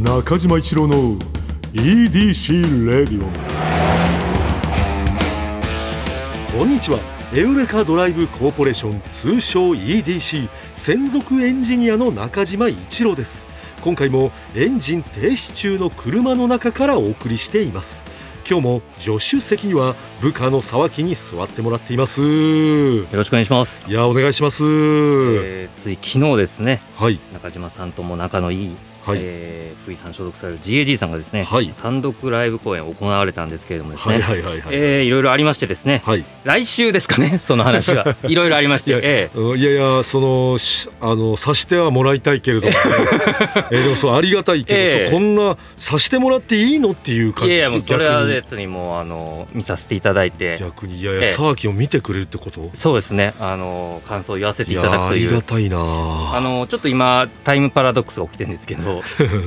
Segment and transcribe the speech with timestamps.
[0.00, 1.18] 中島一郎の
[1.72, 3.30] EDC レディオ
[6.58, 6.98] こんにちは。
[7.34, 13.46] エウレカドライブコーポレーション通称 EDC 専属エンジニアの中島一郎です。
[13.82, 18.02] 今回もエンジン停止中の車の中からお送りしています。
[18.48, 22.20] 今日も助手席には部下の沢木に座ってもらっています。
[22.20, 23.90] よよろしくお願いします。
[23.90, 27.18] いやお願いします、えーつい昨日ですね、はい。
[27.32, 28.76] 中島さんとも仲のいい、
[29.06, 31.68] はい、えー福井さん所属される GAG さんがですね、はい。
[31.80, 34.38] 単独ライブ公演を行われたんですけれどもですね、はい
[34.72, 36.24] えーいろいろありましてですね、はい。
[36.42, 42.76] 来週ですかね、 その話が いろいろありまして、いやえうんいやいやそのしあのさしてはもらいたいけれども、ね。
[43.70, 45.06] えーでもそうありがたいけど、ええ。
[45.06, 51.26] そうこんなさしてもらっていいのっていうー感じいやいやもうそれは別にもうあの見させていただいて、逆にいやいや、ええ。
[51.28, 52.70] サーキを見てくれるってこと？
[52.74, 55.28] そうですね、あの感想を言わせていただくやという。
[55.28, 58.95] ありがたいなあのちょっと今タイムパラドックスが起きてるんですけど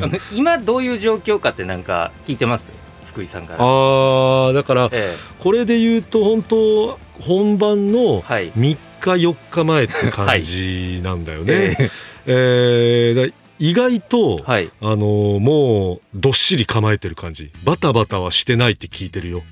[0.02, 2.70] あの 今どういう状況かってなんか聞いてます？
[3.06, 3.60] 福井さんから。
[3.60, 8.52] あーだからえこれで言うと本当本番のえはい。
[8.52, 11.76] 3日4日前って感じなんだよね。
[11.78, 11.92] え
[12.28, 13.14] え。
[13.16, 14.70] ーだ意外と、えはい。
[14.80, 17.52] あのーもうどっしり構えてる感じ。
[17.64, 19.44] バタバタはしてないって聞いてるよ。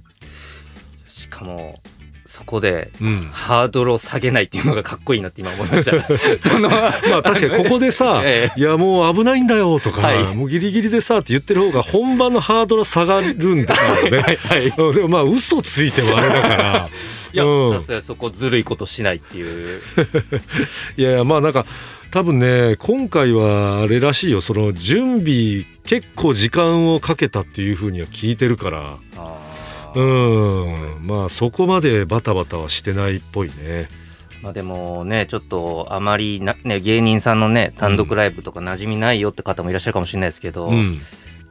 [1.07, 1.81] しかも
[2.27, 6.17] そこでうん、ハードルを下げないっていうのがかっこいいなって今思いました。
[6.37, 10.35] そのまあ確かにここでさ えいやもう危ないんだよとか、はい。
[10.35, 14.37] もうギリギリでさって言ってる方が本番のハードルは下がるんだよね。
[14.43, 16.89] はいうんでもまあ嘘ついてはあれだから。
[17.31, 17.79] いやうん。
[17.79, 19.81] さすがにそこずるいことしないっていう。
[20.97, 21.65] いやいやまあなんか
[22.11, 24.41] 多分ね今回はあれらしいよ。
[24.41, 28.97] その準備結構時間をかけたっていうふうには聞いてるから。
[29.15, 29.46] あ
[29.93, 31.07] うーん。
[31.07, 33.89] まあそこまでバタバタはしてないっぽいね。
[34.41, 41.01] まあでもねちょっとあまりな、ね、芸人さんのね単独ライブとか馴染みないよって方もいらっしゃるかもしれないですけど、うん。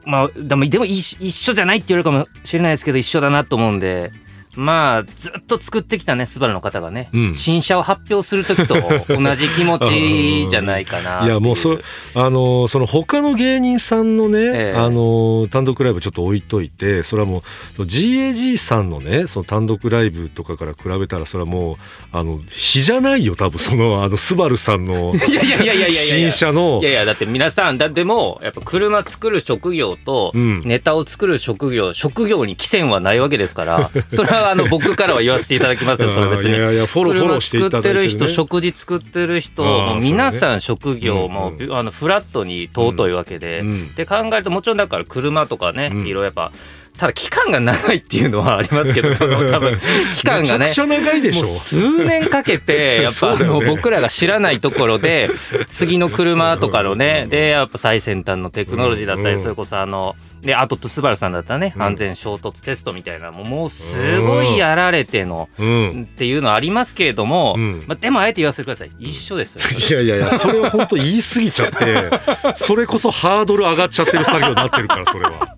[0.05, 4.11] まあでもでも一一緒じゃないって言われるかもしれないですけど一緒だなと思うんで
[4.57, 7.35] まあずっと作ってきたねスバルの方がね、うん。
[7.35, 8.75] 新車を発表する時と
[9.07, 11.77] 同じ気持ちじゃないかな いやもうそ
[12.15, 14.77] あのその他の芸人さんのね、ええ。
[14.77, 17.43] あの単独ライブちょっと置いといてそれはも
[17.77, 21.77] う GAG さんのねその単独ライブとかから比べたらそれはもう
[22.11, 25.91] あの比じゃないよ多分そのあのスバルさんの いやいやいやいやいやいや。
[25.91, 26.79] 新車の。
[26.81, 30.63] いやいやだって皆さんだってもうやっぱ車作る職業とうん。
[30.65, 36.55] ネタを作る職業職業に寄せはないわけですからそれはあの僕からは言わせていただきますよそれは別に。
[36.55, 43.87] いやいやフォローフォローしていただいてる、ね、車作ってる人食事作ってる人もう皆さん職業うんもうあのフラットに尊いわけで、うん。
[43.91, 45.99] って考えるともちろんだから車とかね、うん。
[45.99, 46.51] いろいろやっぱ
[46.97, 49.79] ただ期間が長いっていうのはありますけど その多分
[50.15, 50.65] 期間がね。
[50.65, 51.45] めちゃくちゃ長いでしょ。
[51.45, 55.29] もう数年かけてやっぱあの僕らが知らないところで
[55.69, 69.55] 次の車とかのねでやっぱ最先端のテクノロジーだったうんりそれこそあのであととスバルさんだったらねうん安全衝突テストみたいなもうもうすごいやられてのうんっていうのはありますけれどもうんまあでもあえて言わせてください一緒です
[69.91, 69.97] よ。
[70.01, 72.09] いやいやいやそれは本当言い過ぎちゃって
[72.55, 75.55] それこそハードル上がっちゃってる作業になってるからそれは。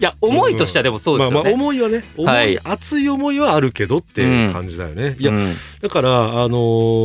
[0.00, 1.54] いや思いとしてはでもそうですよまあまあね。
[1.54, 5.16] 思いはね思い、はい熱い思いはあるけどっていう感じだよね。
[5.18, 6.58] いや、うんだからあの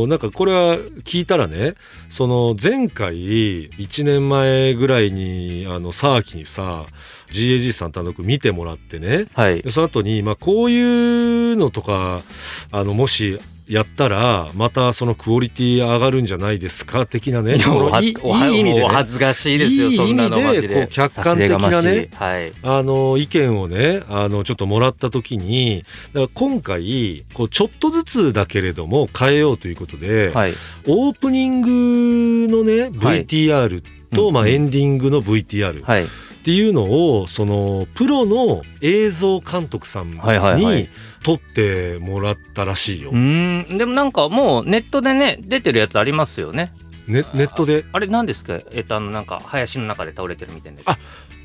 [0.04, 1.74] ーなんかこれは聞いたらね
[2.08, 6.86] その前回1年前ぐらいにあのサーキにさ
[7.34, 9.26] GAG さん単独見てもらってね。
[9.34, 9.62] はい。
[9.62, 12.22] でその後にまあこういうのとか
[12.70, 17.56] あのもしやったらまたそのクオリティ上がるんじゃないですか的なね。
[17.56, 18.88] いいい意味でね。
[18.88, 20.62] 恥ずかしいですよそんなのマで。
[20.62, 22.52] こでう客観的なねはい。
[22.62, 30.52] あの意見をねあのちょっともらった時にだから今回こうちょっとずつだけれども変えようということで、はい。
[30.86, 33.24] オープニングのねはい。
[33.24, 33.82] VTR
[34.14, 36.06] と、まあ、エンディングの VTR っはい
[36.44, 40.88] ていうのをそのプロの映像監督さんにはいはいはい。
[41.22, 43.08] 撮ってもらったらしいよ。
[43.10, 43.78] うーん。
[43.78, 46.74] でもなんかもうネットでね出てるやつありますよね。
[47.08, 47.86] ネネットで？
[47.92, 48.60] あれ何ですか？
[48.72, 50.98] えっとあのなんか林の中で倒れてるみたいなあ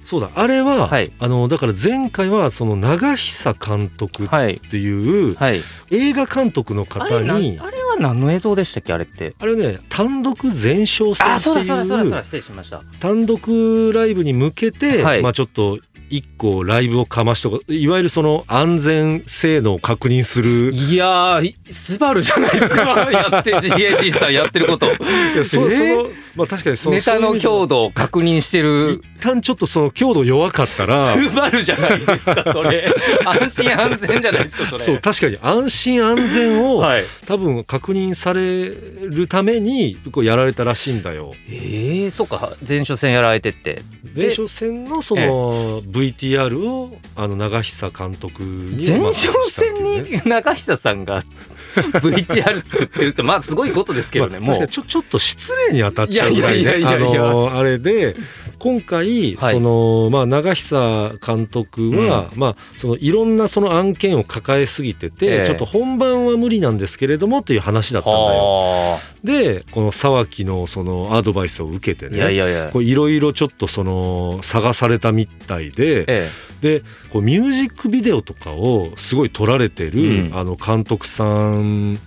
[0.04, 1.12] そうだあれは、はい。
[1.20, 4.90] あのだから前回はその長久監督っはいてい
[5.32, 5.62] うはい。
[5.92, 9.36] 映画監督の方にあれは何の映像でしたっけあれって？
[9.40, 10.52] あれね単独前
[10.84, 12.84] 哨戦あそうだそうだそうだそうっていうだ失礼しました。
[13.00, 15.22] 単独ライブに向けて、はい。
[15.22, 15.80] まあちょっと
[16.12, 20.72] 一個ライブをかましとかいわゆるその安全性能を確認する。
[20.74, 22.82] いやースバルじゃないですか。
[23.14, 24.88] やって GAG さんやってること。
[24.88, 24.98] いや
[25.46, 29.02] そえーそのまあ確かにそのネタの強度を確認してる。
[29.20, 32.94] 一旦ちょっとその強度弱かったらスバルじゃないですかそれ。
[33.26, 34.84] 安心安全じゃないですかそれ。
[34.84, 37.06] そう確かに安心安全を はい。
[37.26, 41.34] 多分確認されるためにこうやられたらしいんだよ。
[41.50, 43.82] えー、そうか前哨戦やられてって。
[44.16, 51.22] 前哨戦のその VTR をあの長久監督に前お任せ哨戦に中久さんが
[51.76, 58.16] VTR 作ってるってまあすごいことですけどね、もうまあ確かにちょちょっと失礼に当たっちゃうぐらいあれで
[58.60, 59.54] 今回、はい。
[59.54, 65.46] そのまあ長久監督は、まあそのいろんなその案件を抱えすぎてて、ええ。
[65.46, 68.24] ちょっと本番は無理なんですけれどもという話だったんだよ。
[68.26, 76.30] はでこの沢木のそのアドバイスを受けてねやいやこういろいろちょっとその探されたみたいでえ
[76.62, 80.32] でこうミュージックビデオとかをすごい撮られてる、うん。
[80.34, 82.00] あの監督さん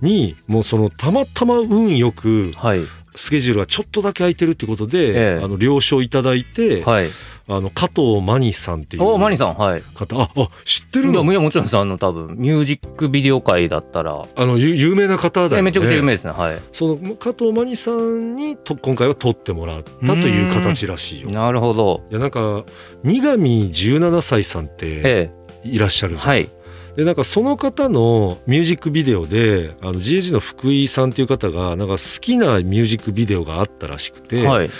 [0.00, 2.80] にもうそのたまたま運よくえはい
[3.16, 5.40] スケジュールがちょっとだけ空いてるってことで、ええ。
[5.42, 7.10] あの了承いただいて、はい。
[7.48, 9.04] あの加藤真ニさんっていう。
[9.04, 9.82] おマニさんはい。
[9.94, 11.24] 方ああ知ってるの？
[11.30, 11.76] いやもちろんです。
[11.76, 15.58] あの多分ミュージックビデオ界だったら、あのゆ有名な方だよね。
[15.58, 16.32] えめちゃくちゃ有名ですね。
[16.32, 16.62] はい。
[16.72, 21.30] その加藤真ニさんにと今回は撮ってもらったという形らしいよ。
[21.30, 22.02] なるほど。
[22.10, 22.64] いやなんか
[23.02, 25.30] 二上17歳さんってえ
[25.64, 26.28] いらっしゃるじゃん。
[26.28, 26.48] えはい
[26.96, 34.70] でなんかその方のミュージックビデオであの GAG の福井さんっていう方がなんか好きなミュージックビデオがあったらしくて、はい。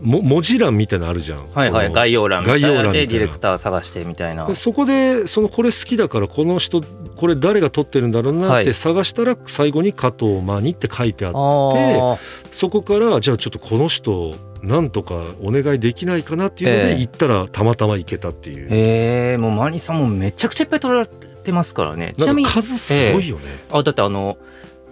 [0.00, 1.46] も文字欄みたいなのあるじゃん。
[1.52, 1.92] はいはい。
[1.92, 4.46] 概要欄概要欄でディレクター探してみたいな。
[4.46, 6.80] でそこでそのこれ好きだからこの人
[7.16, 8.74] これ誰が撮ってるんだろうなってはい。
[8.74, 12.18] 探したら最後に加藤真にって書いてあって、あ
[12.52, 16.94] そこからじゃあちょっとこの人なんとかお願いできないかなっていうのええ。
[16.94, 18.68] で行ったらたまたま行けたっていう。
[18.70, 21.08] へえもうマニさんもめちゃくちゃいっぱい撮られ
[21.42, 23.42] てますからねちなみに数すごいよね。
[23.70, 24.38] あだってあの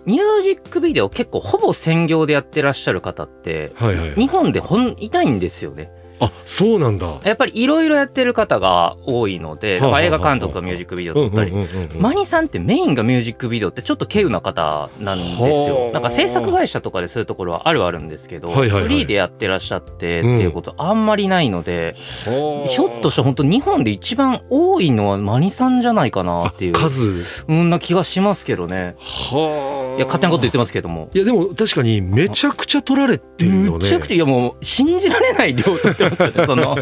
[0.07, 4.15] ミュージックビデオ結構ほぼ専業でやってらっしゃる方ってはいはい。
[4.15, 7.21] 日本でほんいないんですよねあそうなんだ。
[7.25, 9.81] やっぱりいろいろやってる方が多いので、映
[10.11, 15.93] 画監督がミュージックビデオ撮ったり、うんうんうんうんマニさんってメインがミュージックビデオってちょっと稀有な方なんですはよあ。
[15.95, 21.95] なんか制作会社とかでそういうところはあるはあるんですけど、フリーでやってらっしゃってっていうことあんまりないので、
[22.25, 27.25] ひょっとして本当日本で一番多いのはマニさんじゃないかなっていう数。
[27.49, 28.97] うんな気がしますけどね。
[28.99, 31.11] はいや勝手なこと言ってますけども。
[31.15, 33.71] いやでも確かにめちゃくちゃ取られてるよね。
[33.71, 36.77] むちゃくちゃいやもう信じられない量取ってますよねその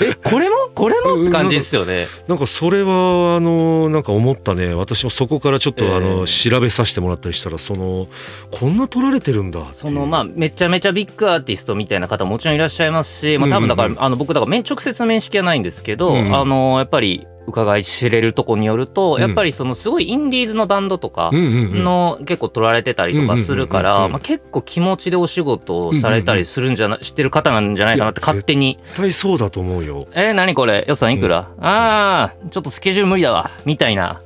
[0.00, 0.56] えこれも？
[0.74, 1.22] これも？
[1.22, 2.06] って感じですよね。
[2.26, 4.74] なんかそれはあのなんか思ったね。
[4.74, 5.88] 私もそこからちょっええ。
[5.88, 8.08] とあの調べさせてもらったりしたらその
[8.50, 19.20] こんな取られてるんだそのまあめちゃめちゃビッグアーティストみたいな方ももちろんいらっしゃいますし、まあ、多分だから、あの僕だから面直接の面識はないんですけど、あのやっぱり伺い知れるとこによると、うん。
[19.20, 21.48] やっぱりそのすごいインディーズのバンドとかうんうんう
[21.80, 21.84] ん。
[21.84, 28.78] の結構取られてたりとかするかうんうんうんうんらまあ結構気持ちでお仕事をされたりするんじゃな、知ってる方なんじゃないかなって勝手に。
[28.84, 30.84] 絶対そうだと思うよ「えー、何これ？
[30.88, 34.20] 予算いくら、ああちょっとスケジュール無理だわ」みたいな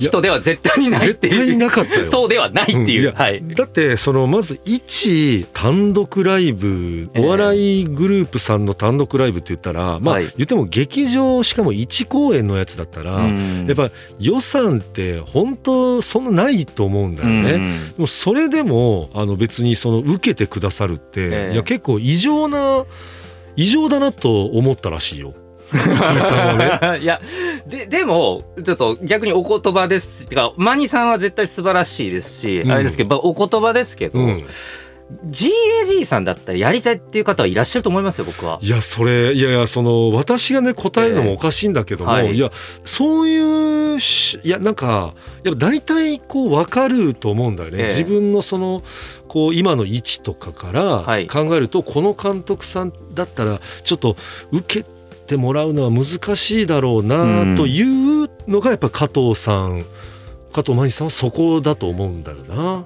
[0.00, 1.58] 人では絶対にないっ絶対ていう。
[1.58, 2.06] なかったよ。
[2.06, 3.42] そうではないっていう、うんはい。
[3.54, 7.24] だってそのまず一単独ライブええ。
[7.26, 10.32] お笑いグループさんの単独ライブって言ったら、まあはい。
[10.36, 13.66] 言っても劇場しかも1公演のやつだったら、うん。
[13.66, 17.52] やっぱ予算って本当そんなないと思うんだよね。
[17.52, 17.88] うん。
[17.88, 21.54] でもそれでもあの別にその受けてくださるって、ええ。
[21.54, 22.84] いや結構異常な
[23.56, 25.34] 異常だなと思ったらしいよ。
[25.72, 27.20] ね いや
[27.66, 30.26] ででもちょっと逆にお言葉です。
[30.26, 32.72] てかマニさんは絶対素晴らしいですし、うん。
[32.72, 34.46] あれですけどまあお言葉ですけど、うん、
[35.30, 38.58] GAG さんだったらやりたいっていう方はいらっしゃると思いますよ僕は。
[38.62, 42.34] いやそれいやいやその私がね答えるのもおかしいんだけども、ええはい。
[42.36, 42.50] い、や
[42.84, 45.12] そういうしいやなんか
[45.44, 47.84] やっぱ大体こう分かると思うんだよね、ええ。
[47.86, 48.82] 自分のその
[49.28, 51.26] こう今の位置とかからはい。
[51.28, 54.16] 考えると、この監督さんだったらちょっと
[54.50, 54.86] 受け
[55.30, 57.82] てもらうのは難しいだろうなとい
[58.24, 59.84] うのがやっぱ加藤さん
[60.52, 62.84] 加藤真希さんはそこだと思うんだよな。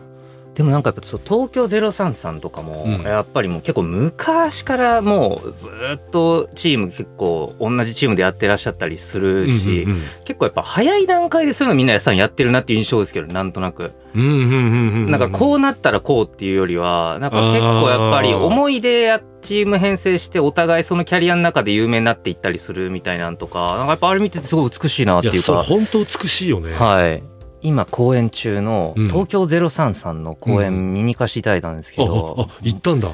[0.55, 3.03] でもなんかやっぱそう東京033とかも、うん。
[3.03, 13.93] やっぱりもう結構昔からもうずっとチーム結構同じチームでやってらっしゃったりするし、うんうん結構やっぱ早い段階でそういうのみんなさんやってるなっていう印象ですけどなんとなく。
[14.15, 26.73] うんうんうんうんうんなんかこうなったらこうっていうよりはなんか結構やっぱり思い出やチーム編成してお互いそのキャリアの中で有名になっていったりするみたいなんとかなんかやっぱあれ見ててすごい美しいなっていういうか本当美しいよね。
[26.75, 27.23] はい
[27.65, 33.09] 今公演中のうん東京033の公演見に行かせていただいたんですけど、あああ行ったんだ。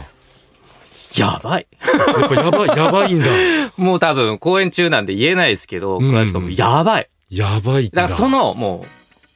[1.16, 1.66] やばい
[2.19, 3.26] やっぱやばいやばいんだ。
[3.78, 7.09] もう多分公演中なんで言えないですけど、うんクラシカもやばい。
[7.30, 8.85] やばいんだからそのも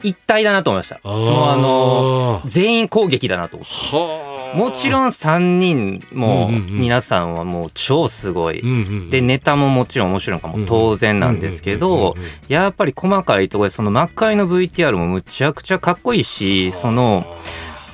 [0.03, 1.01] う一体だなと思いました。
[1.09, 3.97] もうあの全員攻撃だなと思って。
[3.97, 8.61] はあもちろん3人も皆さんはもう超すごい。
[8.61, 9.11] うんうんうん。
[9.11, 10.65] でネタももちろん面白いのかも。
[10.67, 12.15] 当然なんですけど
[12.49, 17.37] やっぱり細かいところでその魔界の VTR もむちゃくちゃかっこいいしその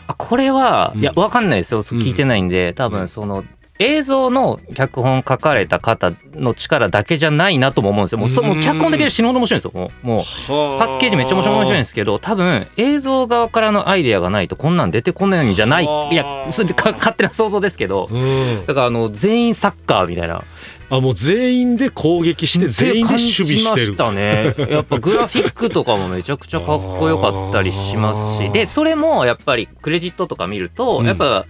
[0.06, 1.00] あこれはうん。
[1.00, 1.82] いやわかんないですよ。
[1.82, 3.44] 聞いてないんで多分その
[3.80, 8.18] 映像の脚本書かれた方の力だけじゃないなとも思うんですよ。
[8.18, 9.72] もうそもう脚本だけで死ぬほど面白いんですよ。
[9.74, 15.84] もうもうパッケージめっちゃ面白い面白いんですけど多分映像側からのアイデアがないとこんなん出てこないんじゃない？
[15.84, 18.06] いやそれか勝手な想像ですけど。
[18.10, 18.66] うん。
[18.66, 20.44] だからあの全員サッカーみたいな。
[20.92, 23.86] あもう全員で攻撃して全員で守備してる。
[23.86, 24.54] したね。
[24.68, 31.46] やっぱグラフィックとかもめちゃくちゃかっこよかったりしますしでそれもやっぱりクレジットとか見ると、うんやっぱ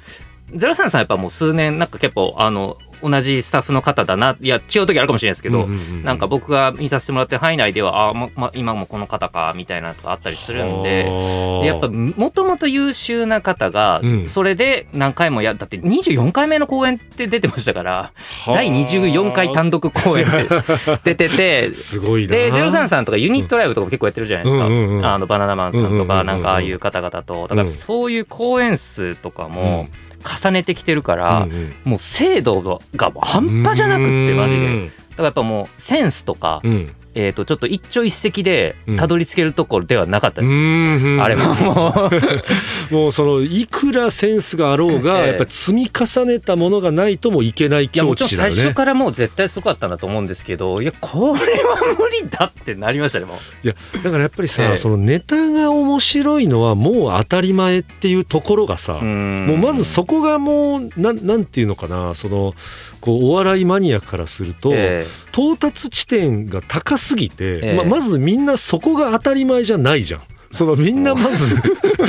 [0.52, 11.04] 03さんやっぱもう数年なんか結構あの同じスタッフの方だないや違う時あるかもしれないですけど、うんうんうんなんか僕が見させてもらってる範囲内ではあ、まま、今もこの方かみたいなのとかあったりするんで。
[11.04, 14.26] でやっぱもともと優秀な方がうん。
[14.26, 18.12] それで何回もやだって24回目の公演って出てましたから
[18.46, 22.30] 第24回単独公演って 出ててすごいな。
[22.30, 24.72] で03さんとかユニットライブとかも結構やってるじゃないですか、うん。
[24.72, 25.96] うんうんあのバナナマンさんとうんうん。
[25.96, 27.46] うんうんかなんかああいう方々と。
[27.46, 29.88] だからそういう公演数とかも
[30.24, 31.72] 重ねてきてるから、うんうん。
[31.84, 34.66] もう精度が半端じゃなくってマジで。
[34.66, 34.86] うん。
[34.86, 41.54] だからやっぱもうセンスとか、うんえー、とちょっと一朝一夕でたどり着けるところではなかったです、うんあれは。
[41.54, 42.10] も
[42.90, 45.26] うもうそのいくらセンスがあろうがええ。
[45.28, 48.54] やっぱ積み重ねたものがないともいけない境地だよね。
[48.54, 53.66] 最初からもう絶対すごかったんだと思うんですけどいやこれは無理だってなりましたねもう。
[53.66, 54.76] いやだからやっぱりさ、ええ。
[54.76, 62.54] そのネタが面白いのはもう当たり前っていうところがさ、ももうまずそこがもうなんなんていうのかなその
[63.00, 67.76] こうお笑いマニアからすると、え到達地点が高すぎて、ええ。
[67.76, 70.20] ままずみんなそこが当たり前じゃないじゃん。
[70.52, 71.56] そのみんなまず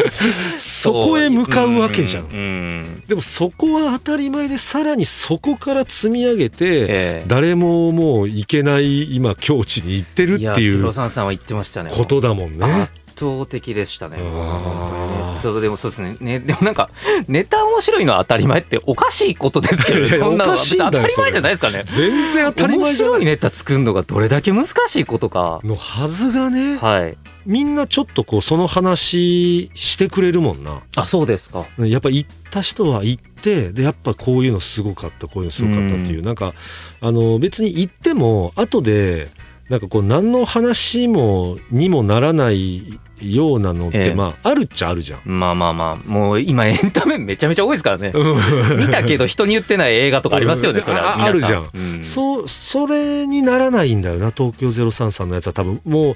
[0.57, 2.23] そこへ向かうわけじゃん。
[2.23, 2.27] う。
[2.27, 3.03] んうん。
[3.07, 7.23] でもそこは当たり前でさらにそこから積み上げて、ええ。
[7.27, 12.65] 誰ももう行けない今境地に行ってるってやいうさんは言ってましたねことだもんね。
[12.65, 13.00] 圧。
[13.15, 14.17] 倒的でしたね。
[14.19, 14.23] あー。
[14.23, 15.39] 本当にね。
[15.41, 16.17] そうでもそうですね。
[16.19, 16.89] ねでもなんか
[17.27, 21.83] ネタ面白いのは当たり前っておかしいことですけどいやいやそんなの当たり前じゃないですかね。
[21.85, 23.19] 全然当たり面前じゃない。
[23.19, 25.59] 白いネタ作るのがどれだけ難しいことか。
[25.63, 27.17] のはずがね、はい。
[27.45, 30.81] みんなちょっとこうその話してくれるもんな。
[30.95, 31.65] あそうですか。
[31.79, 36.53] やっぱ行った人は行ってでやっぱこういうのすごかったこういうのすごかったっていう、うなんか
[36.99, 39.29] あの別に行っても後で
[39.71, 44.13] なんかこう何の話もにもならないようなのって、ええ。
[44.13, 45.21] まああるっちゃあるじゃん。
[45.23, 48.11] まあまあまあもう今エンタメめちゃめちゃ多いですからね。
[48.13, 48.79] うん。
[48.79, 50.83] 見たけど人に言ってない映画とかありますよね、うん。
[50.83, 51.69] それはあるじゃん。
[51.73, 52.03] うん。
[52.03, 55.53] そうそれにならないんだよな東京03さんのやつは。
[55.53, 56.15] 多分もう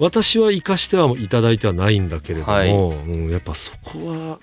[0.00, 2.70] 私は生かしてはいただいてはないんだけれども、はい。
[2.72, 4.40] うん、やっぱそこ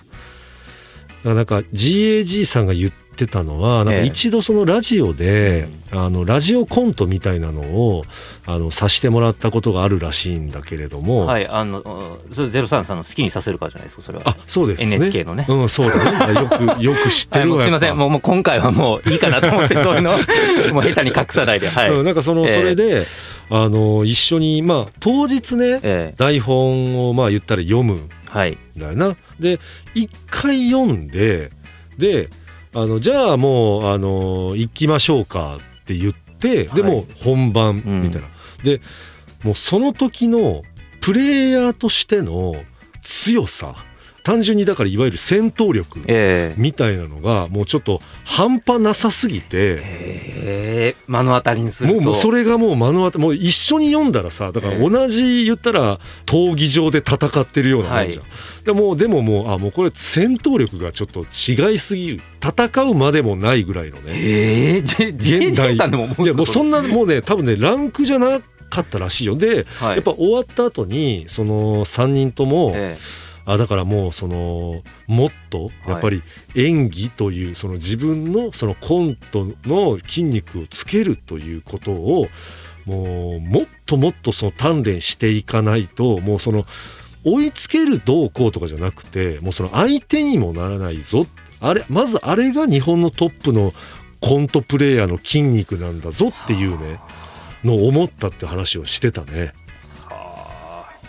[1.22, 8.04] はなんか GAG さんが言ってたのはなんかええ一度そのラジオで、あのラジオコントみたいなのを
[8.46, 14.24] あのさしてもらったことがあるらしいんだけれども、はいあのそれゼロ三さんの好きにさせるかじゃないですかそれは。
[14.26, 14.96] あそうですね。
[14.96, 15.46] NHK のね。
[15.48, 16.40] うんそうだね。
[16.40, 17.96] よくよく知って はい、るわもうすいません。
[17.96, 20.18] もうもう今回はもういいかなと思って そういうの
[20.72, 21.68] もう下手に隠さないで。
[21.68, 22.54] はい、うんなんかその、ええ。
[22.54, 23.06] それで
[23.50, 26.14] あの一緒にまあ当日ね、ええ。
[26.16, 27.94] 台本をまあ言ったら読む。
[27.94, 28.58] んはい。
[28.76, 29.16] だよな。
[29.38, 29.60] で
[29.94, 31.50] 一回読んで
[31.98, 32.28] で
[32.74, 38.28] あのじゃあもうあの行きましょうかって言ってでもう本番みたいな。
[38.62, 38.80] で
[39.44, 40.62] もうその時の
[41.00, 42.54] プレイヤーとしての
[43.02, 43.76] 強さ
[44.24, 46.60] 単純にだからいわゆる戦闘力ええ。
[46.60, 49.78] みたいなのがもうちょっと半端なさすぎて。
[49.82, 52.00] ええ目の当たりにすると。
[52.00, 58.24] もうそれがもう目の当たもう一緒に読んだらさだから同じ言ったら闘技場で戦ってるようなもんじゃん、
[58.64, 62.20] でもでももうあもうこれ戦闘力がちょっと違いすぎる。
[62.42, 64.12] 戦うまでもないぐらいのね。
[64.14, 68.40] ええジェジェジェさんでももうそんな、なもうね多分ねランクじゃな
[68.70, 69.36] かったらしいよ。
[69.36, 72.96] で、はい、やっぱ終わった後にその3人とも、え
[73.46, 76.22] あだからもうそのもっとやっぱり
[76.54, 82.28] 演技というその自分のそのコントの筋肉をつけるということを
[82.86, 86.66] もうもっともっとその鍛錬していかないともうその
[87.24, 91.24] 追いつけるどうこうとかじゃなくてもうその相手にもならないぞ
[91.60, 93.72] あれまずあれが日本のトップの
[94.20, 96.98] コントプレーヤーの筋肉なんだぞっていうね
[97.62, 99.54] のを思ったって話をしてたね。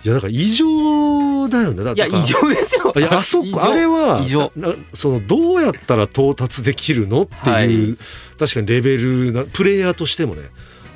[0.05, 2.93] いやだから異常だよねだいや異常ですよ。
[2.95, 4.51] いやあそこあれは異常。
[4.93, 7.23] そのどうやったら到達できるの？
[7.23, 7.97] っていう、はい、
[8.37, 10.43] 確かにレベルなプレイヤーとしてもね。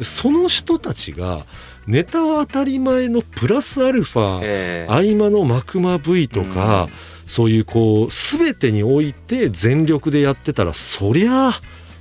[0.04, 1.44] その人たちが
[1.88, 6.90] ネタは当たり前のプラスアルファ、えー、合間のマクマ V とか、うん、
[7.26, 11.52] そういうこう全てにおいて全力でやってたらそりゃ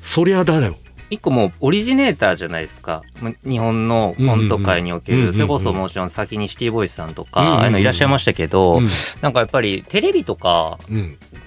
[0.03, 0.77] そりゃだよ
[1.11, 3.03] 一個もうオリジネーターじゃないですか。
[3.45, 8.81] 日本のコント界におけるそれこそもちろん先にシティボイスさんとかああいうのいらっしゃいましたけど
[9.23, 10.79] なんかやっぱりテレビとか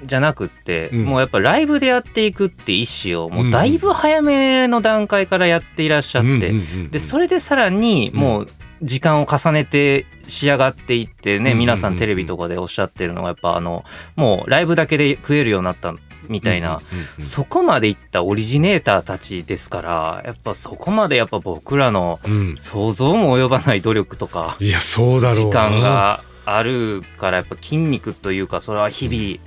[0.05, 6.53] じゃなくってもうやっぱライブでやっていくって意思をもうだいぶ早めの段階からやっていらっしゃって
[6.89, 8.47] でそれでさらにもう
[8.81, 13.83] 時間を重ねて仕上がっていってね皆さんテレビとかでおっしゃってるのがやっぱあの
[14.15, 15.93] もうライブだけで食えるようになった
[16.29, 16.79] みたいな、
[17.19, 22.19] そこまでいったオリジネーターたちですからやっぱそこまでやっぱ僕らの
[22.57, 29.39] 想像も及ばない努力とか、いやそうだろう時間があるからやっぱ筋肉というかそれは日々、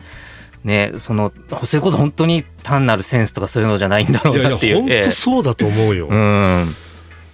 [0.65, 1.33] ね、その
[1.65, 4.77] それこそ本当に単なるセンスとかそういうのじゃないんだろうなっていう。
[4.77, 6.09] いやいや本当そうだと思うよ。
[6.09, 6.75] うん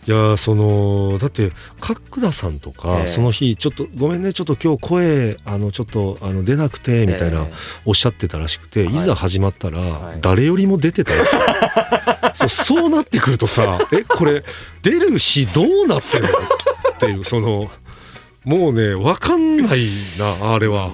[0.07, 7.47] いやそのだって角田さんとか、その日ちょっとごめんねちょっと今日声あのちょっとあの出なくてみたいな
[7.85, 8.99] おっしゃってたらしくて、い。
[8.99, 11.37] ざ始まったら誰よりも出てたらしい、
[12.35, 14.43] そうそうなってくるとさえこれ
[14.83, 16.39] 出る日どうなってるの？
[16.39, 17.71] っていうその
[18.45, 19.81] もうね分かんない
[20.41, 20.91] なあれは。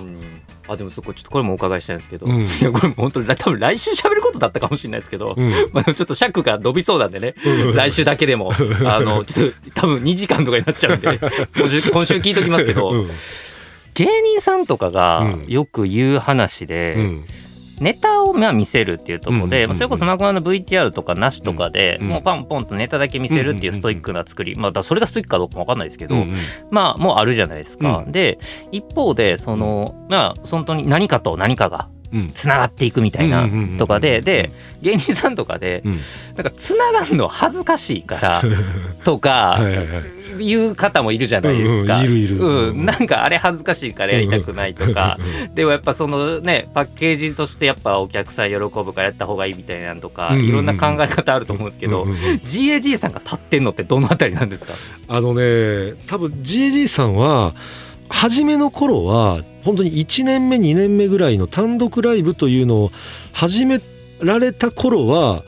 [0.68, 8.52] あでもそこちょっとこれもお伺いしたいんですけど、うん、いやこれ本当に多分来週喋ることだったかもしれないですけど、うん、まあ、ちょっと尺が伸びそうなんでね、うん、来週だけでも。
[8.84, 11.18] あのちょっと多分2時間とかになっちゃうんで。
[11.56, 12.92] 今週今週聞いときますけど、
[13.94, 16.96] 芸人さんとかがよく言う話で、
[17.80, 26.16] ネタをまあ見せるっていうところで、それこそマクマの VTR とかなしとかで、もうパンポンとネタだけ見せるっていうストイックな作り、まあ、それがストイックかどうかも分かんないですけど、
[26.70, 28.04] まあもうあるじゃないですか。
[28.08, 28.38] で
[28.72, 31.88] 一方でそのまあ本当に何かと何かが
[32.34, 33.48] つながっていくみたいな
[33.78, 34.50] とかでで
[34.82, 35.82] 芸人さんとかで
[36.36, 38.42] なんかつながるの恥ずかしいから
[39.04, 39.58] とか
[40.38, 42.02] いう方もいるじゃないですか。
[42.74, 45.18] なんかあれ恥ずかしいからやりたくないとか、
[45.54, 52.04] でもやっぱそのねパッケージとしてやっぱお客さん喜ぶからやった方がいいみたいなとか、いろんな考え方あると思うんですけど、
[52.44, 54.74] GAG さんが立ってんのってどのあたりなんですか？
[55.08, 57.54] あのね多分 GAG さんは
[58.10, 62.90] 初めの頃は本当に1年目2年目ぐらいの単独ライブというのを
[63.32, 63.80] 始め
[64.20, 65.42] られた頃は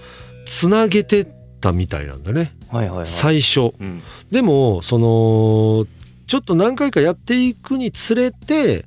[0.44, 1.24] つなげて
[1.60, 5.86] たみたいなんだね、はいはいはい、最初、うん、でもその
[6.26, 8.86] ちょっと何回かやっていくにつれて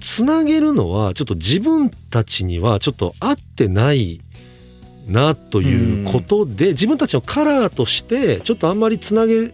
[0.00, 4.20] つなげるのはちょっと自分たちにはちょっと合ってない
[5.08, 9.52] なということで、うん、自分たちのカラーとしてちょっとあんまりつなげ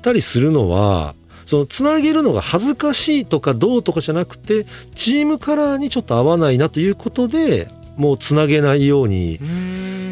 [0.00, 9.38] たりするのはそのつなげるのが恥ずかしいとかどうとかじゃなくてチームカラーにちょっと合わないなということでもうつなげないように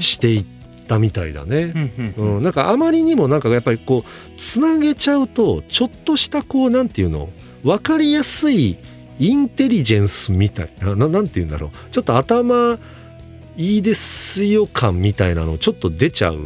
[0.00, 0.46] していっ
[0.86, 1.72] たみたいだね。
[2.16, 7.30] うん、なんかあまりにもなんかやっぱりこうつなげちゃうとちょっとしたこうなんていうの
[7.62, 8.78] 分かりやすい
[9.18, 11.70] インテリジェンスみたいななんて言うんだろう。
[11.90, 12.78] ちょっと頭
[13.56, 16.38] いいですよ感みたいなのちょっと出ちゃう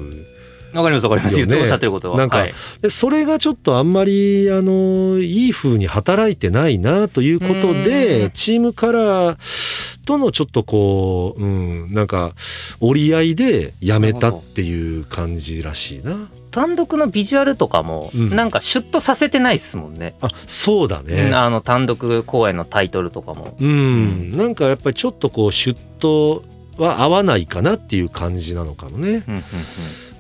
[0.75, 2.19] わかりますわかります、ね、おっしゃってることは。
[2.19, 2.55] なんか、はい、
[2.89, 12.35] それがちょっとあんまりあのいい風に働いてないなということでチームカラーとのちょっとこう、うん、なんか
[12.81, 16.31] 折り合いでやめたっていう感じらしいな。
[16.51, 20.15] 単独のビジュアルとかもなんかシュッとさせてないっすもんね。
[20.23, 23.57] うん、あそうだね、あの単独公演のタイトルとかも。
[23.61, 26.45] うん、なんかやっぱりちょっとこうシュッと
[26.79, 29.09] は合わないかなっていう感じなのかもね。
[29.09, 29.45] うんうんうん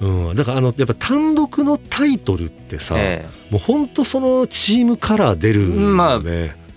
[0.04, 6.20] うん、だからあのやっぱ単独のタイトルってさ、ええ、もう本当そのチームカラー出るよね、まあ、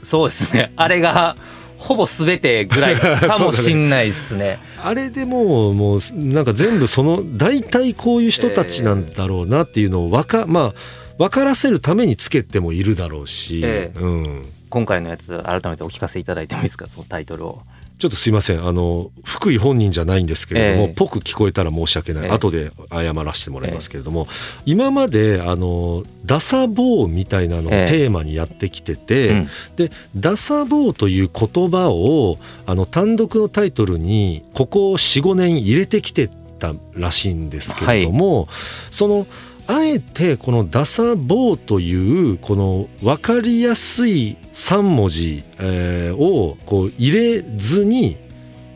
[0.02, 0.72] そうですね。
[0.78, 1.36] あれが
[1.78, 4.40] ほぼ全てぐらいかも しんないですね。
[4.40, 10.74] ね、あれでもうもうなんか全部その大体こういう人たちなんだろうなっていうのをわか,、まあ、
[11.18, 13.92] 分からせるためにつけてもいるだろうし、え。
[13.96, 16.88] うん、今回のやつ改めてお聞かせいただいてもいいですか？
[16.88, 17.62] そのタイトルを。
[17.98, 18.64] ちょっとすいません。
[18.64, 36.30] あの福井本人じゃないんですけれども、えー、ぽく聞こえたら申し訳ない、えー、後で謝らせてもらいますけれども、えー、今まであのダサ坊みたいなのをテーマにやってきてて、えーうん、でダサ坊という言葉をあの単独のタイトルにここ45年入れてきて
[36.60, 38.48] たらしいんですけれども、はい、
[38.92, 39.26] その
[39.68, 48.18] あえてこの「ダサ坊」というこの分かりやすい3文字、えー、をこう入れずに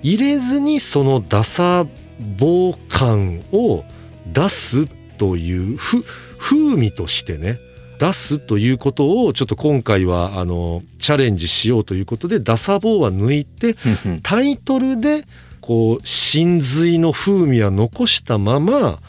[0.04, 1.86] 入れずにそのダサ
[2.38, 3.84] 坊感を
[4.32, 7.60] 出すという風味としてね
[7.99, 13.75] 出すということをちょっと今回はあのチャレンジしようということで「ダサ坊」は抜いて
[14.23, 15.23] タイトルで
[15.62, 18.99] こう真髄の風味は残したまま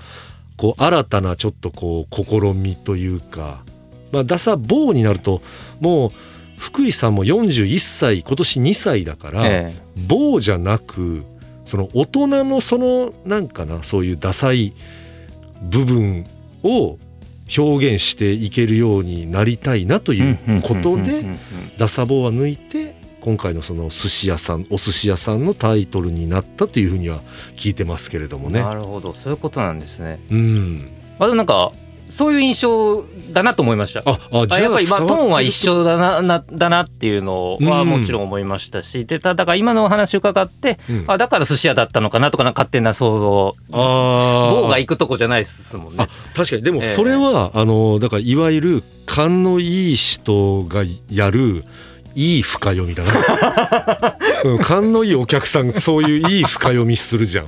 [0.63, 3.65] こう新たなちょっとこう試みというか、
[4.13, 5.43] まあ、ダサ坊になると
[5.81, 6.13] もう
[6.57, 11.25] 福井さんも41歳今年2歳だから、ええ、坊じゃなく
[11.65, 14.73] その大人のそのなんかなそういうダサい
[15.63, 16.25] 部分
[16.63, 16.97] を
[17.59, 21.25] 表現していけるようになりたいなということで
[21.77, 27.21] ダサ坊は抜いて今回のその寿司屋さんお寿司屋さんのタイトルになったというふうには
[27.57, 28.61] 聞いてますけれどもね。
[28.61, 30.19] なるほどそういうことなんですね。
[30.31, 30.91] うん。
[31.19, 31.71] まあ、でもなんか
[32.07, 34.03] そういう印象だなと思いました。
[34.05, 46.07] ああじゃあやっぱりまあトーンは一緒だななだなっていうのはもちろん思いましたし、うん、でただから今のお話伺って、うん、あだから寿司屋だったのかなとかな勝手な想像棒が行くとこじゃないですもんね。
[46.35, 51.65] 確かにでもそれは、えー、あのだからいわゆる勘のいい人がやる
[52.15, 57.47] いい深読みだな、 うん、勘のいいお客さんそういういい深読みするじゃん、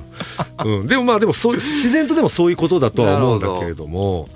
[0.65, 4.27] うん、でもまあでもそう自然とでもそういうことだとは思うんだけれども。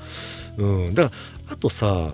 [0.57, 1.11] うん、だか
[1.47, 2.13] らあとさ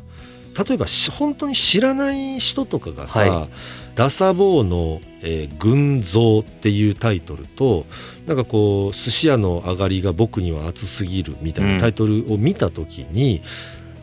[0.68, 3.50] 例えば本当に知らない人とかがさ、はい、
[3.96, 7.86] ダサボーの、えー「群像」っていうタイトルと
[8.26, 13.42] なんかこう「寿司屋の上がりが僕には熱すぎる」みたいなタイトルを見た時に、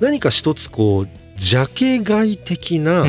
[0.00, 3.06] うん、何か一つこうジャケ買い的な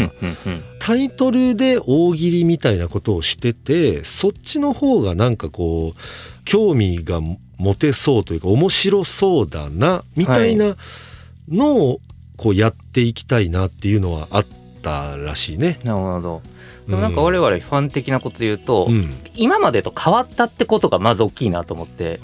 [0.85, 7.21] タイトルで大喜利みたいなことをしててそっちの方がなんかこう興味が
[7.55, 10.75] 持てそうというか面白そうだなみたいな
[11.47, 12.01] のを
[12.35, 14.45] こうやっていきたいなっていうのはあっ
[14.81, 15.79] たらしいね。
[15.85, 16.41] なるほど
[16.87, 22.19] でもなんか我々ファン的なこと言うと、うん、今までと変わったってことがまず大きいなと思って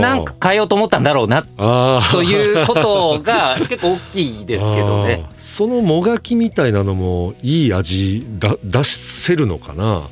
[0.00, 1.42] なんか変えようと思ったんだろうな
[2.12, 5.24] ということが結構大きいですけどね。
[5.36, 10.08] そのもがきみたいなのもいい味だ出せるのかな？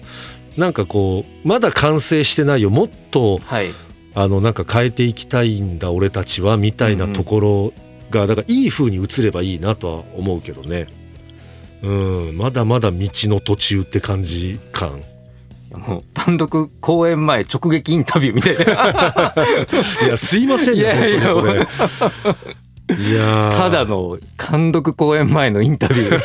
[0.56, 3.72] なんかこうまだ完成してないよもっと、はい、
[4.14, 7.72] あのなんか変えていきたいんだ俺たちはみたいなところ
[8.11, 10.87] がだからいい風に映ればいいなとは思うけどね
[11.83, 11.89] う
[12.33, 15.03] んまだまだ道の途中って感じ感。
[15.71, 19.35] もう単独公演前直撃インタビューみたいな。
[20.07, 21.67] いやすいませんねいやいやこれ。
[22.89, 26.17] いやただの単独公演前のインタビュー。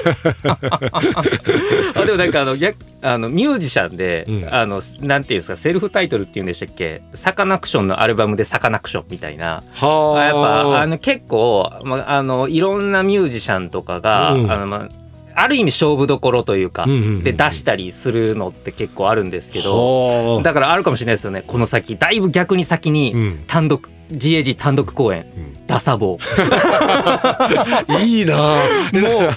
[2.00, 2.56] あでもなんかあの
[3.02, 7.02] あのミュージシャンで、うん、あのなんていうんですかセルフタイトルっていうんでしたっけ？
[7.16, 9.64] サカナクションのアルバムでサカナクションみたいな。
[9.74, 14.88] はやっぱあの結構、まあのいろんなミュージシャンとかが、うん、あのま
[15.36, 16.86] あある意味勝負どころというか、
[17.24, 21.44] で出したりするのって結構あるんですけどだからあるかもしれないですよね。
[21.46, 25.26] この先だいぶ逆に先に単独、GAG 単独公演、
[25.68, 28.06] ダサボー。
[28.06, 28.64] いいな
[28.94, 29.32] も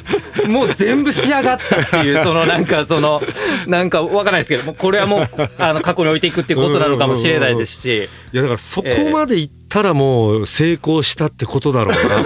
[0.45, 3.23] うもう全部仕上がったっていうそのなんかその
[3.67, 5.29] なんかわかんないですけどもこれはもう
[5.59, 8.09] あの過去に置いていくっていうことなのかもしれないですし。
[8.33, 9.41] いやだからそこまで
[9.75, 12.25] たらもう成功したってことだろうな。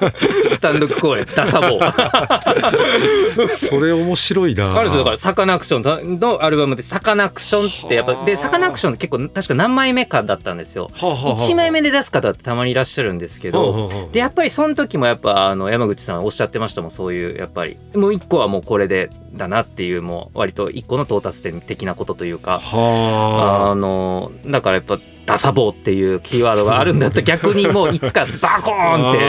[0.58, 4.74] 単独公演ダサボー それ面白いな。
[4.74, 10.88] あだからサカナクションのアルバムでサカナクションってやっぱでサカナクションって結構確か何枚目かだったんですよ。
[10.94, 17.76] 1枚目で出す方ってたまにいらっしゃるんですけどでやっぱりその時もやっぱあの山口さんおっしゃってましたもんそういうやっぱり。
[17.94, 23.74] もう一個はもうこれでだなっていうもう割と一個の到達点的なことというかあ。
[23.74, 29.20] のだからやっぱダサボーっていうキーワードがあるんだったら 逆にもういつかバコーンって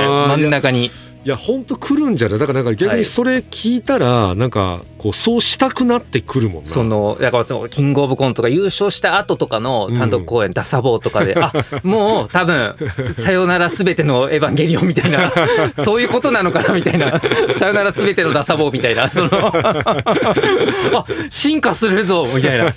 [0.42, 0.92] 真ん中に。
[1.26, 2.40] いや本当来るんじゃない？
[2.40, 6.70] だからなんか逆にそれ聞いたらなんかこうそうしたくなってくるもんな。
[6.70, 12.76] そのだからそのキングオブコントが優勝した後とかの単独公演、ダサボーとかで、あ もう多分
[13.16, 15.32] 「さよならすべてのエヴァンゲリオン」みたいな
[15.84, 17.20] そういうことなのかなみたいな
[17.58, 22.76] 「さよならすべてのダサボー 」みたいなそのあ進化するぞみたいな。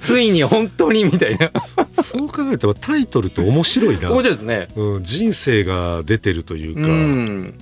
[0.00, 1.50] ついに本当にみたいな。
[2.02, 4.10] そう考えたらタイトルって面白いな。
[4.10, 7.54] 面白いですね、うん、人生が出てるというか、うん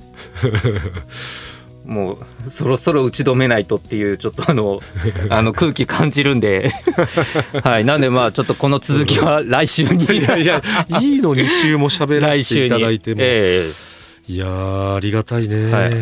[1.84, 4.80] もうそろそろ打ち止めないとっていうちょっとあの
[5.30, 6.70] あの空気感じるんで。
[7.64, 10.04] はいなんでまあちょっとこの続きは来週に。
[10.04, 10.62] いやいや
[11.00, 15.92] いいの2週も喋らせていただいても、えー、いやありがたいね、はい、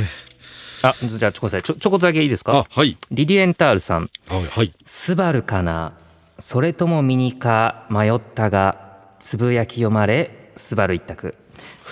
[0.82, 2.66] あじゃあちょちょちょこっとだけいいですか？
[2.68, 2.96] はい。
[3.10, 4.10] リリエンタールさん。
[4.28, 4.72] はい。
[4.84, 5.92] スバルかな？
[6.38, 7.86] それともミニか？
[7.90, 8.90] 迷ったが
[9.20, 11.34] つぶやき読まれスバル一択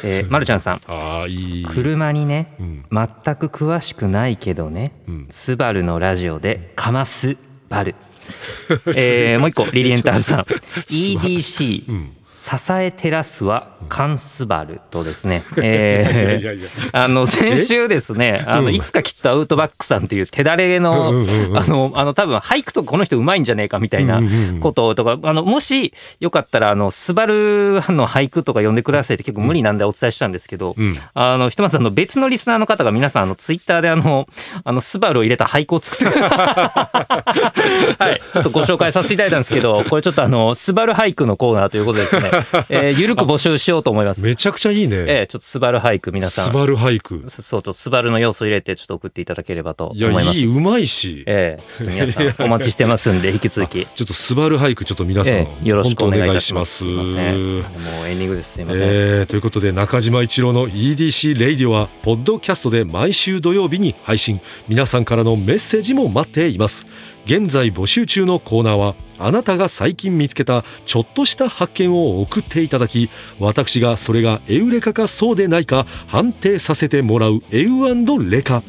[0.05, 0.81] えー、 まるちゃんさん。
[0.87, 1.65] あいい。
[1.65, 7.37] 車にね、うん、全く詳しくないけどね、うん、スバルのラジオでかます
[7.69, 7.95] バル、
[8.97, 10.41] えー、もう一個リリエンタールさん。
[10.89, 21.09] EDC、うん、支え照らすはカンスバルとですね、 えー、あの先週ですねあのいつかきっとアウトバックさんっていう手だれの
[21.55, 24.21] あのあの多分俳句とかこの人うまいんじゃねえかみたいな
[24.61, 30.77] こととかあのもしよかったらあのスバルの俳句とか読んでくださいって結構無理なんでお伝えしたんですけど、
[31.15, 34.29] あのひとまずあの別のリスナーの方が皆さんあのツイッターであの
[34.65, 38.19] あのスバルを入れた俳句を作って はい。
[38.33, 42.31] ちょっとご紹介させていただいたんですけどこれちょっとあのスバル俳句のコーナーということですね、
[42.69, 44.23] えー、ゆるく募集しようと思います。
[44.23, 44.97] めちゃくちゃいいね。
[44.97, 46.45] えー、ちょっとスバル俳句皆さん。
[46.47, 50.25] スバル俳句そうとスバルの要素入れてちょっと送っていただければと思います。
[50.25, 51.25] いやいいうまいし。
[51.27, 53.87] ええー、皆さんお待ちしてますんで引き続き。
[53.87, 56.85] ちょっとスバル俳句ちょっと皆さん、えー、よろしくお願いします。
[56.85, 64.41] もうエンディングですすいません、えー、ということで中島一郎の EDC Radio はポッドキャストで毎週土曜日に配信。
[64.69, 66.87] 皆さんからのメッセージも待っています
[67.29, 78.63] 現在募集中のコーナーはあなたが最近見つけたちょっとした発見を送っていただき私がそれがエウレカかそうでないか判定させてもらうエウレカ。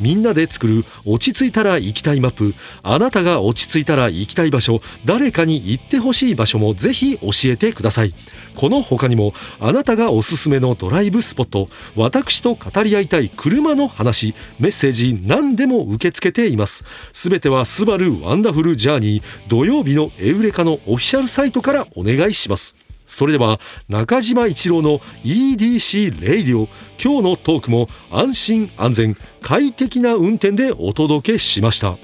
[0.00, 8.14] みんなで作る落ち着いたら行きたいマップあなたが落ち着いたら行きたい場所誰かに行ってほしい場所もぜひ教えてください。
[8.54, 16.84] この他にもあなたがおすすめのドライブスポット私と語り合いたい車の話メッセージ何でも受け付けています。
[17.12, 22.76] すべてはスバル Wonderful Journey 土曜日のエウレカのオフィシャルサイトからお願いします。
[23.06, 26.68] それでは中島一郎の EDC Radio
[27.02, 29.16] 今日のトークも安心安全。
[29.46, 31.98] 快適な運転でお届けしました。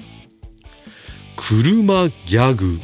[1.35, 2.79] 車ギャグ。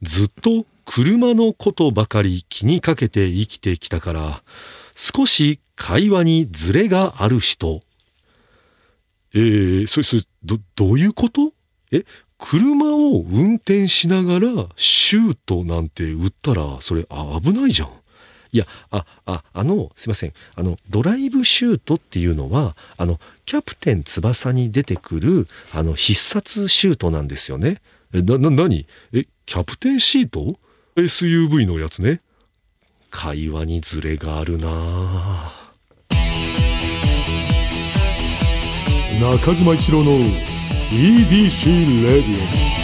[0.00, 4.42] ずっと車のことばかり気にかけて生きてきたから
[4.94, 7.80] 少し会話にズレがある人。
[9.34, 11.52] えー、それそれどどういうこと？
[11.90, 12.04] え
[12.38, 17.08] 車を運転しながらシュートなんて打ったらそれ
[17.42, 17.90] 危ないじゃん。
[18.54, 20.32] いやあああのすいません。
[20.54, 27.82] あのドライブシュートっていうのはあのキャプテン翼に出てくるあの必殺シュートなんですよね。
[28.14, 28.86] えなな何？
[29.12, 30.56] えキャプテンシート
[30.94, 32.20] ？SUV のやつね。
[33.10, 35.52] 会話にズレがあるな
[39.20, 40.12] 中島一郎の
[40.90, 42.83] EDC レディオ。